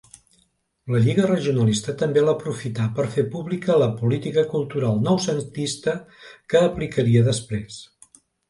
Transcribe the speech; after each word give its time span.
La 0.93 1.01
Lliga 1.07 1.25
Regionalista 1.31 1.93
també 1.99 2.23
l'aprofità 2.23 2.87
per 3.01 3.05
fer 3.17 3.25
pública 3.35 3.77
la 3.83 3.91
política 4.01 4.47
cultural 4.57 4.99
noucentista 5.11 5.97
que 6.33 6.67
aplicaria 6.73 7.25
després. 7.33 7.81